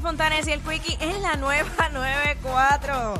[0.00, 3.14] Fontanes y el Quickie en la nueva 94.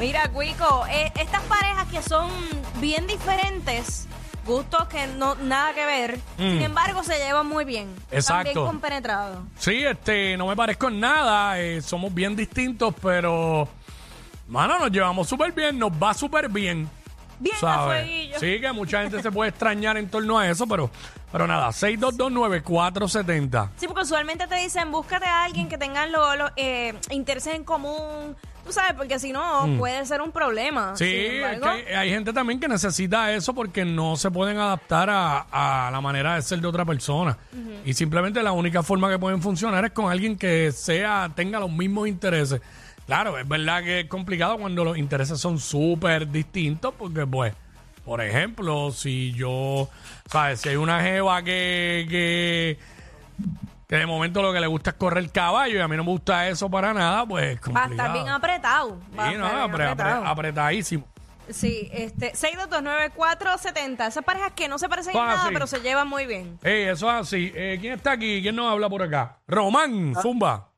[0.00, 2.28] Mira, Quico, eh, estas parejas que son
[2.80, 4.06] bien diferentes,
[4.44, 7.94] gustos que no nada que ver, sin embargo se llevan muy bien.
[8.10, 8.52] Están Exacto.
[8.54, 9.38] bien compenetrados.
[9.58, 11.60] Sí, este, no me parezco en nada.
[11.60, 13.68] eh, somos bien distintos, pero.
[14.48, 16.88] Mano, nos llevamos súper bien, nos va súper bien.
[17.38, 18.04] Bien a ¿sabes?
[18.04, 18.40] fueguillo.
[18.40, 20.90] Sí, que mucha gente se puede extrañar en torno a eso, pero,
[21.32, 23.70] pero nada, 6229470.
[23.76, 27.64] Sí, porque usualmente te dicen, búscate a alguien que tengan los los, eh, intereses en
[27.64, 28.36] común.
[28.64, 30.92] Tú sabes, porque si no, puede ser un problema.
[30.92, 30.96] Mm.
[30.96, 35.46] Sí, es que hay, gente también que necesita eso porque no se pueden adaptar a,
[35.50, 37.36] a la manera de ser de otra persona.
[37.84, 41.70] Y simplemente la única forma que pueden funcionar es con alguien que sea, tenga los
[41.70, 42.62] mismos intereses.
[43.06, 47.52] Claro, es verdad que es complicado cuando los intereses son súper distintos porque, pues,
[48.04, 49.88] por ejemplo, si yo,
[50.30, 50.60] ¿sabes?
[50.60, 52.78] Si hay una jeva que, que,
[53.88, 56.10] que de momento lo que le gusta es correr caballo y a mí no me
[56.10, 57.92] gusta eso para nada, pues es va a complicado.
[57.92, 58.98] estar bien apretado.
[59.18, 60.26] Va a Sí, no, estar bien apre- apre- apretado.
[60.26, 61.08] apretadísimo.
[61.50, 64.06] Sí, este, 6229470.
[64.08, 66.58] Esas parejas que no se parecen en nada, pero se llevan muy bien.
[66.62, 67.52] Ey, eso es así.
[67.54, 68.40] Eh, ¿Quién está aquí?
[68.40, 69.36] ¿Quién nos habla por acá?
[69.46, 70.68] Román, Zumba.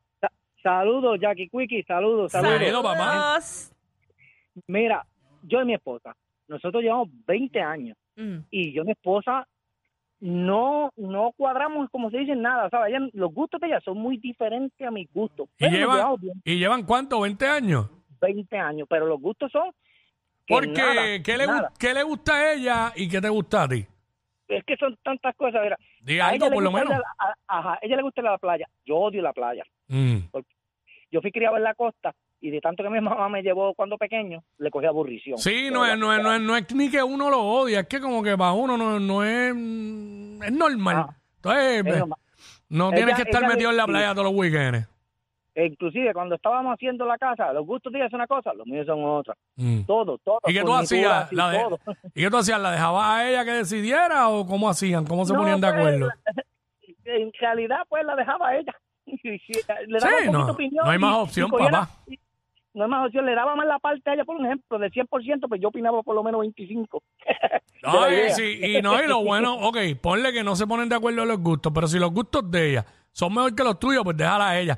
[0.63, 2.59] Sa- Saludos, Jackie Quickie, saludos, saludos.
[2.59, 2.97] Saludos.
[2.97, 3.73] Saludos.
[4.67, 5.05] Mira,
[5.43, 6.15] yo y mi esposa,
[6.47, 8.37] nosotros llevamos 20 años Mm.
[8.49, 9.47] y yo y mi esposa
[10.19, 12.93] no no cuadramos, como se dice, nada, ¿sabes?
[12.95, 15.47] Ella- los gustos de ella son muy diferentes a mis gustos.
[15.59, 17.19] ¿Y llevan, ¿Y llevan cuánto?
[17.19, 17.89] ¿20 años?
[18.19, 19.69] 20 años, pero los gustos son...
[20.47, 21.71] que Porque, nada, ¿qué, le, nada.
[21.79, 23.85] ¿qué le gusta a ella y qué te gusta a ti?
[24.47, 25.77] Es que son tantas cosas, mira.
[26.07, 26.89] Diga A algo, por lo menos.
[26.89, 28.65] la- a- ajá, ella le gusta la playa.
[28.85, 29.63] Yo odio la playa.
[29.89, 30.17] Mm.
[31.11, 33.97] Yo fui criado en la costa y de tanto que mi mamá me llevó cuando
[33.97, 35.37] pequeño, le cogí aburrición.
[35.37, 37.87] Sí, no es, no, es, no, es, no es ni que uno lo odia, es
[37.87, 40.95] que como que para uno no, no es, es normal.
[41.09, 41.15] Ah.
[41.37, 42.19] Entonces, Es normal.
[42.69, 44.87] no Ella- tienes que estar le- metido en la playa todos los weekends.
[45.59, 48.67] E inclusive cuando estábamos haciendo la casa, los gustos de ella son una cosa, los
[48.67, 49.33] míos son otra.
[49.55, 49.81] Mm.
[49.87, 50.37] Todo, todo.
[50.45, 51.33] ¿Y qué tú hacías?
[51.33, 51.79] La de- todo.
[52.13, 52.61] ¿Y qué tú hacías?
[52.61, 55.03] ¿La dejabas a ella que decidiera o cómo hacían?
[55.07, 56.09] ¿Cómo se No, ponían de pues, acuerdo?
[57.05, 58.75] En realidad, pues la dejaba a ella.
[59.23, 59.41] Sí,
[60.27, 61.89] un no- de opinión no hay más opción, y papá.
[62.73, 65.47] no hay más opción, le daba más la parte a ella, por ejemplo, del 100%,
[65.49, 67.01] pues yo opinaba por lo menos 25.
[67.25, 67.33] de
[67.81, 68.29] la Ay, idea.
[68.31, 71.39] sí, y no, y lo bueno, ok, ponle que no se ponen de acuerdo los
[71.39, 74.59] gustos, pero si los gustos de ella son mejor que los tuyos, pues déjala a
[74.59, 74.77] ella.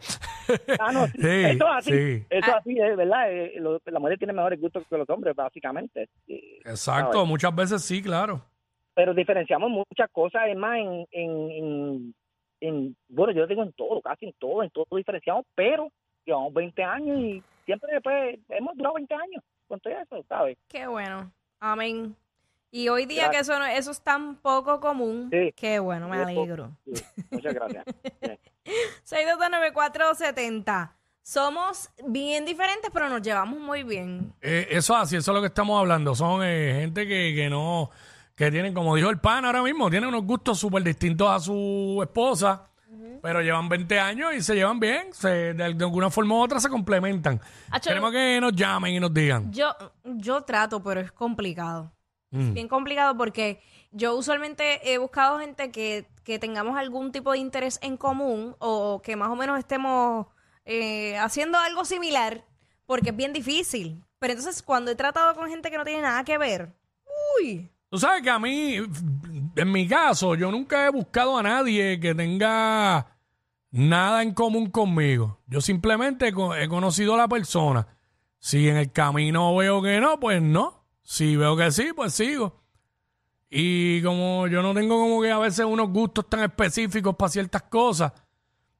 [0.79, 2.25] Ah, no, sí, Sí, eso es así, sí.
[2.29, 3.31] eso es así, es verdad.
[3.31, 6.09] eh, lo- la mujer tiene mejores gustos que los hombres, básicamente.
[6.27, 7.27] Exacto, ¿sabes?
[7.27, 8.41] muchas veces sí, claro.
[8.93, 12.15] pero diferenciamos muchas cosas, es más, en, en, en,
[12.61, 15.89] en- bueno, yo digo en todo, casi en todo, en todo diferenciamos, pero
[16.25, 20.57] llevamos 20 años y siempre después hemos durado 20 años con todo eso, ¿sabes?
[20.67, 21.31] Qué bueno.
[21.59, 22.15] Amén.
[22.71, 23.47] Y hoy día Gracias.
[23.47, 25.29] que eso, no- eso es tan poco común.
[25.31, 25.51] Sí.
[25.55, 26.29] Qué bueno, me poco.
[26.29, 26.71] alegro.
[26.85, 27.85] Sí, muchas gracias.
[29.03, 29.15] Sí.
[29.15, 30.91] 6229470.
[31.21, 34.33] Somos bien diferentes, pero nos llevamos muy bien.
[34.41, 36.15] Eh, eso es así, eso es lo que estamos hablando.
[36.15, 37.91] Son eh, gente que, que no,
[38.35, 41.99] que tienen, como dijo el pan ahora mismo, tienen unos gustos súper distintos a su
[42.01, 42.69] esposa,
[43.21, 46.59] pero llevan 20 años y se llevan bien, se, de, de alguna forma u otra
[46.59, 47.39] se complementan.
[47.69, 49.51] Acho, Queremos que nos llamen y nos digan.
[49.51, 51.91] Yo, yo trato, pero es complicado.
[52.31, 52.39] Mm.
[52.39, 57.39] Es bien complicado porque yo usualmente he buscado gente que, que tengamos algún tipo de
[57.39, 60.27] interés en común o que más o menos estemos
[60.65, 62.45] eh, haciendo algo similar,
[62.85, 64.03] porque es bien difícil.
[64.19, 66.73] Pero entonces cuando he tratado con gente que no tiene nada que ver,
[67.39, 68.75] uy, Tú sabes que a mí,
[69.55, 73.17] en mi caso, yo nunca he buscado a nadie que tenga
[73.71, 75.39] nada en común conmigo.
[75.47, 77.87] Yo simplemente he conocido a la persona.
[78.37, 80.78] Si en el camino veo que no, pues no.
[81.03, 82.59] Si veo que sí, pues sigo.
[83.49, 87.63] Y como yo no tengo como que a veces unos gustos tan específicos para ciertas
[87.63, 88.13] cosas,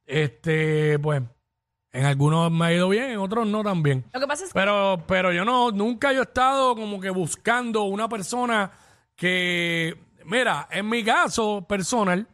[0.05, 1.23] este, pues
[1.91, 4.05] en algunos me ha ido bien, en otros no tan bien.
[4.13, 7.09] lo que pasa es que Pero, pero yo no, nunca yo he estado como que
[7.09, 8.71] buscando una persona
[9.15, 12.27] que, mira, en mi caso personal,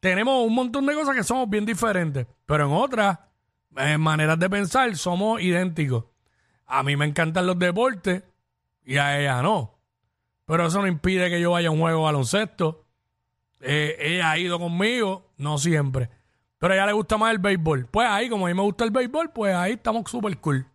[0.00, 3.18] tenemos un montón de cosas que somos bien diferentes, pero en otras
[3.76, 6.06] eh, maneras de pensar somos idénticos.
[6.66, 8.24] A mí me encantan los deportes
[8.90, 9.78] y a ella no.
[10.46, 12.86] Pero eso no impide que yo vaya a un juego de baloncesto.
[13.60, 16.10] Eh, ella ha ido conmigo, no siempre.
[16.58, 17.86] Pero a ella le gusta más el béisbol.
[17.86, 20.66] Pues ahí, como a mí me gusta el béisbol, pues ahí estamos súper cool.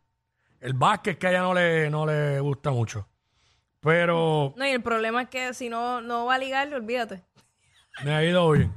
[0.61, 3.05] El básquet que a ella no le, no le gusta mucho.
[3.81, 7.21] Pero no, y el problema es que si no, no va a ligar, olvídate.
[8.05, 8.73] me ha ido bien.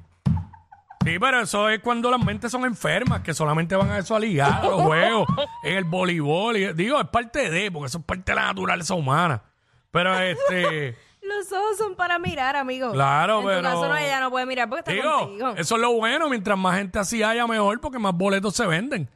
[1.09, 4.21] Sí, pero eso es cuando las mentes son enfermas, que solamente van a eso a
[4.21, 5.27] ligar, los juegos,
[5.65, 6.57] en el voleibol.
[6.57, 9.43] y- digo, es parte de, porque eso es parte de la naturaleza humana.
[9.91, 12.93] Pero este, Lo Los ojos son para mirar, amigo.
[12.93, 15.55] Claro, en pero- caso no, ella no puede mirar porque está Digo, contigo.
[15.57, 16.29] eso es lo bueno.
[16.29, 19.09] Mientras más gente así haya, mejor, porque más boletos se venden.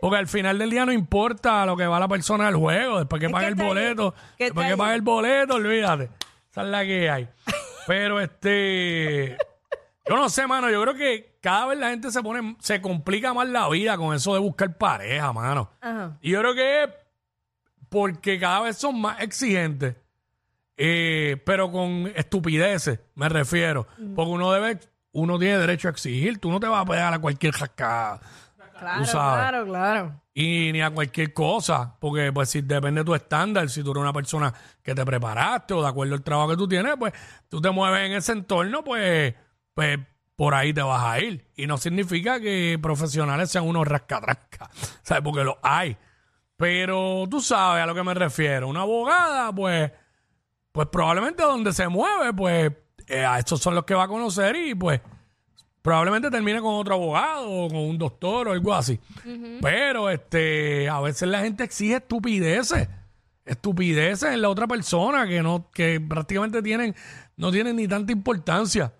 [0.00, 2.98] Porque al final del día no importa lo que va la persona al juego.
[2.98, 3.68] Después que Es pague que el está ahí.
[3.68, 4.78] boleto, Que después que ahí.
[4.78, 6.10] pague el boleto, olvídate.
[6.50, 7.28] Esa es la que hay.
[7.86, 9.36] Pero este.
[10.08, 10.70] Yo no sé, mano.
[10.70, 14.14] Yo creo que cada vez la gente se pone, se complica más la vida con
[14.14, 15.70] eso de buscar pareja, mano.
[15.80, 16.18] Ajá.
[16.20, 16.90] Y yo creo que es
[17.88, 19.96] porque cada vez son más exigentes.
[20.76, 23.86] Eh, pero con estupideces, me refiero.
[24.14, 24.78] Porque uno debe,
[25.12, 26.38] uno tiene derecho a exigir.
[26.38, 28.20] Tú no te vas a pegar a cualquier jascada.
[28.78, 29.48] Claro, sabes.
[29.48, 30.22] claro, claro.
[30.34, 31.96] Y ni a cualquier cosa.
[31.98, 35.74] Porque, pues, si depende de tu estándar, si tú eres una persona que te preparaste
[35.74, 37.12] o de acuerdo al trabajo que tú tienes, pues,
[37.48, 39.34] tú te mueves en ese entorno, pues,
[39.74, 39.98] pues,
[40.38, 41.44] por ahí te vas a ir.
[41.56, 44.68] Y no significa que profesionales sean unos rascatrascas.
[45.02, 45.24] ¿Sabes?
[45.24, 45.96] Porque los hay.
[46.56, 48.68] Pero tú sabes a lo que me refiero.
[48.68, 49.90] Una abogada, pues,
[50.70, 52.72] pues probablemente donde se mueve, pues,
[53.08, 55.00] eh, a estos son los que va a conocer y, pues,
[55.82, 59.00] probablemente termine con otro abogado o con un doctor o algo así.
[59.60, 62.88] Pero este, a veces la gente exige estupideces.
[63.44, 66.94] Estupideces en la otra persona que no, que prácticamente tienen,
[67.36, 68.92] no tienen ni tanta importancia.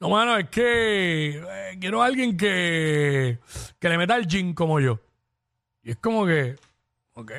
[0.00, 3.38] No, mano, es que eh, quiero a alguien que,
[3.78, 5.00] que le meta el gym como yo.
[5.82, 6.56] Y es como que,
[7.14, 7.32] ok,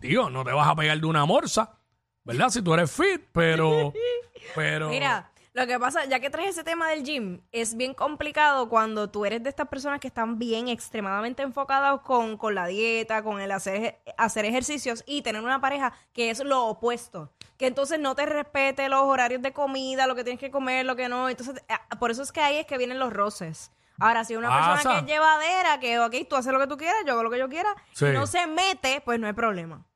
[0.00, 1.78] tío, no te vas a pegar de una morsa,
[2.24, 2.50] ¿verdad?
[2.50, 3.92] Si tú eres fit, pero,
[4.54, 4.88] pero.
[4.88, 9.08] Mira, lo que pasa, ya que traes ese tema del gym, es bien complicado cuando
[9.08, 13.40] tú eres de estas personas que están bien extremadamente enfocadas con, con la dieta, con
[13.40, 17.32] el hacer, hacer ejercicios y tener una pareja que es lo opuesto.
[17.56, 20.94] Que entonces no te respete los horarios de comida, lo que tienes que comer, lo
[20.96, 21.28] que no.
[21.28, 23.70] Entonces, eh, por eso es que ahí es que vienen los roces.
[23.98, 26.98] Ahora, si una persona que es llevadera, que, ok, tú haces lo que tú quieras,
[27.06, 28.06] yo hago lo que yo quiera, Sí.
[28.06, 29.86] y no se mete, pues no hay problema.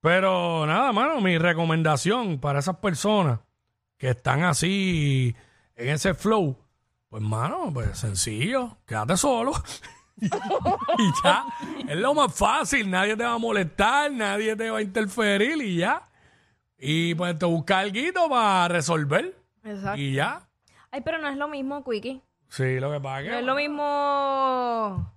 [0.00, 3.40] Pero nada, mano, mi recomendación para esas personas
[3.96, 5.34] que están así
[5.74, 6.56] en ese flow,
[7.08, 9.52] pues, mano, pues sencillo, quédate solo.
[10.20, 10.28] y
[11.24, 11.44] ya,
[11.88, 15.78] es lo más fácil, nadie te va a molestar, nadie te va a interferir y
[15.78, 16.07] ya.
[16.78, 20.00] Y pues te busca algo para resolver Exacto.
[20.00, 20.48] y ya.
[20.90, 22.22] Ay, pero no es lo mismo, Quickie.
[22.48, 25.12] Sí, lo que pasa es No que es lo mismo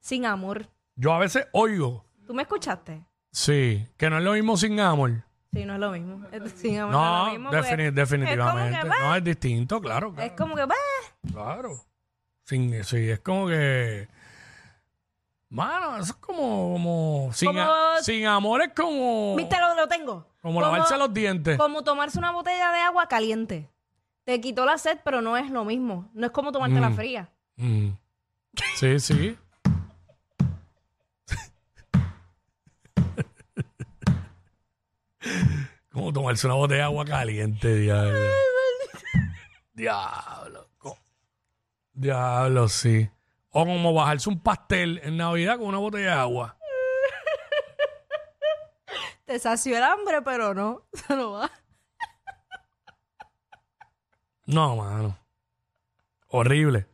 [0.00, 0.66] sin amor.
[0.96, 3.04] yo a veces oigo, ¿Tú me escuchaste?
[3.30, 5.22] sí, que no es lo mismo sin amor.
[5.52, 6.26] Sí, no es lo mismo.
[6.32, 7.50] Es- Sin amor no, es No, lo mismo.
[7.50, 8.76] porque defini- definitivamente.
[8.78, 10.14] Es como que, no, es distinto, claro.
[10.18, 10.74] es como que, bah.
[11.30, 11.84] Claro.
[12.44, 14.08] Sin, sí, es como que.
[15.52, 16.72] Mano, eso es como.
[16.72, 19.36] como sin, Como- a- sin amor es como.
[19.36, 20.26] Viste, lo, lo tengo.
[20.40, 21.58] Como lavarse los dientes.
[21.58, 23.68] Como tomarse una botella de agua caliente.
[24.24, 26.08] Te quitó la sed, pero no es lo mismo.
[26.14, 26.96] No es como tomarte la Mm.
[26.96, 27.28] fría.
[27.56, 27.88] Mm.
[28.76, 29.36] Sí, sí.
[35.92, 38.18] como tomarse una botella de agua caliente, diablo.
[39.74, 40.68] Diablo.
[40.78, 40.98] co-
[41.92, 43.08] Diablo, sí.
[43.52, 46.56] O como bajarse un pastel en Navidad con una botella de agua.
[49.26, 50.82] Te sació el hambre, pero no.
[50.92, 51.50] Eso no va.
[54.46, 55.18] No, mano.
[56.28, 56.86] Horrible.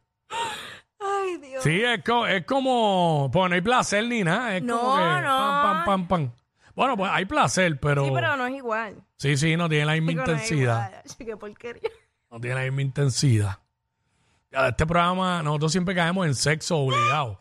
[1.00, 1.62] Ay, Dios.
[1.62, 3.31] Sí, es, co- es como.
[3.32, 4.56] Pues no hay placer ni nada.
[4.56, 5.02] Es No, como que.
[5.02, 5.38] no.
[5.38, 6.32] Pam, pam, pam, pam.
[6.75, 8.05] Bueno, pues hay placer, pero.
[8.05, 9.02] Sí, pero no es igual.
[9.16, 10.88] Sí, sí, no tiene la misma Chico, no es intensidad.
[10.88, 11.02] igual.
[11.20, 11.90] Ay, Qué porquería.
[12.31, 13.58] No tiene la misma intensidad.
[14.50, 17.39] Este programa, nosotros siempre caemos en sexo obligado.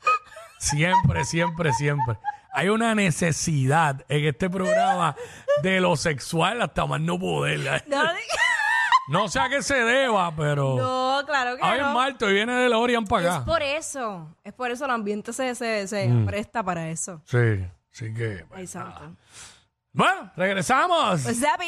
[0.59, 2.17] Siempre, siempre, siempre.
[2.53, 5.15] Hay una necesidad en este programa
[5.61, 7.83] de lo sexual hasta más no poder.
[7.87, 8.03] No,
[9.09, 10.75] No sé a qué se deba, pero.
[10.75, 11.87] no, claro que Hoy no.
[11.89, 13.45] es Marto y viene de Lorian para Es acá.
[13.45, 14.35] por eso.
[14.43, 16.25] Es por eso el ambiente se, se, se Mm.
[16.25, 17.21] presta para eso.
[17.25, 18.43] Sí, sí que.
[18.53, 19.15] Ay, santo.
[19.93, 21.21] Bueno, regresamos.
[21.21, 21.67] Pues, Zapi.